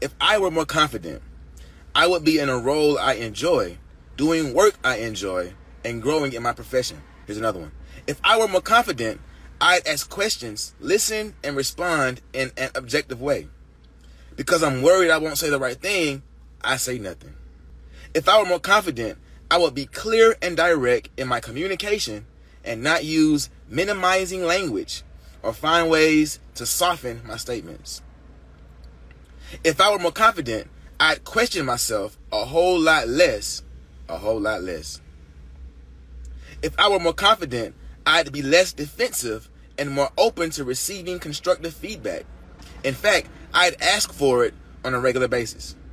If 0.00 0.14
I 0.18 0.38
were 0.38 0.50
more 0.50 0.64
confident, 0.64 1.20
I 1.94 2.06
would 2.06 2.24
be 2.24 2.38
in 2.38 2.48
a 2.48 2.58
role 2.58 2.98
I 2.98 3.14
enjoy, 3.14 3.76
doing 4.16 4.54
work 4.54 4.74
I 4.82 4.96
enjoy, 4.96 5.52
and 5.84 6.00
growing 6.00 6.32
in 6.32 6.42
my 6.42 6.54
profession. 6.54 7.02
Here's 7.26 7.36
another 7.36 7.60
one. 7.60 7.72
If 8.06 8.18
I 8.24 8.38
were 8.38 8.48
more 8.48 8.62
confident, 8.62 9.20
I'd 9.60 9.86
ask 9.86 10.08
questions, 10.08 10.74
listen, 10.80 11.34
and 11.44 11.54
respond 11.54 12.22
in 12.32 12.50
an 12.56 12.70
objective 12.74 13.20
way. 13.20 13.48
Because 14.36 14.62
I'm 14.62 14.80
worried 14.80 15.10
I 15.10 15.18
won't 15.18 15.36
say 15.36 15.50
the 15.50 15.58
right 15.58 15.76
thing, 15.76 16.22
I 16.62 16.76
say 16.76 16.98
nothing. 16.98 17.34
If 18.14 18.26
I 18.26 18.38
were 18.40 18.48
more 18.48 18.58
confident, 18.58 19.18
I 19.50 19.58
would 19.58 19.74
be 19.74 19.84
clear 19.84 20.34
and 20.40 20.56
direct 20.56 21.10
in 21.18 21.28
my 21.28 21.40
communication 21.40 22.24
and 22.64 22.82
not 22.82 23.04
use 23.04 23.50
minimizing 23.68 24.44
language 24.44 25.02
or 25.42 25.52
find 25.52 25.90
ways 25.90 26.38
to 26.54 26.64
soften 26.64 27.20
my 27.26 27.36
statements. 27.36 28.00
If 29.64 29.80
I 29.80 29.90
were 29.90 29.98
more 29.98 30.12
confident, 30.12 30.68
I'd 30.98 31.24
question 31.24 31.66
myself 31.66 32.16
a 32.32 32.44
whole 32.44 32.78
lot 32.78 33.08
less, 33.08 33.62
a 34.08 34.18
whole 34.18 34.40
lot 34.40 34.62
less. 34.62 35.00
If 36.62 36.78
I 36.78 36.88
were 36.88 37.00
more 37.00 37.14
confident, 37.14 37.74
I'd 38.06 38.32
be 38.32 38.42
less 38.42 38.72
defensive 38.72 39.48
and 39.78 39.90
more 39.90 40.10
open 40.18 40.50
to 40.50 40.64
receiving 40.64 41.18
constructive 41.18 41.74
feedback. 41.74 42.24
In 42.84 42.94
fact, 42.94 43.28
I'd 43.54 43.80
ask 43.80 44.12
for 44.12 44.44
it 44.44 44.54
on 44.84 44.94
a 44.94 45.00
regular 45.00 45.28
basis. 45.28 45.74